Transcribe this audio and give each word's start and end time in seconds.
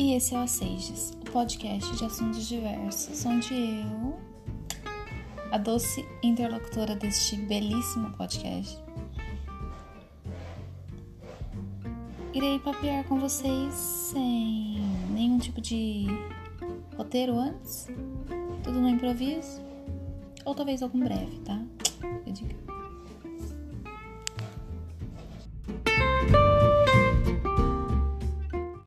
E 0.00 0.14
esse 0.14 0.34
é 0.34 0.38
o 0.38 0.40
Asages, 0.40 1.10
o 1.20 1.30
podcast 1.30 1.94
de 1.94 2.04
assuntos 2.06 2.48
diversos, 2.48 3.26
onde 3.26 3.52
eu, 3.52 4.18
a 5.52 5.58
doce 5.58 6.02
interlocutora 6.22 6.96
deste 6.96 7.36
belíssimo 7.36 8.10
podcast, 8.12 8.82
irei 12.32 12.58
papear 12.60 13.04
com 13.04 13.20
vocês 13.20 13.74
sem 13.74 14.80
nenhum 15.10 15.38
tipo 15.38 15.60
de 15.60 16.06
roteiro 16.96 17.38
antes, 17.38 17.86
tudo 18.64 18.80
no 18.80 18.88
improviso, 18.88 19.60
ou 20.46 20.54
talvez 20.54 20.82
algum 20.82 21.00
breve, 21.00 21.40
tá? 21.40 21.62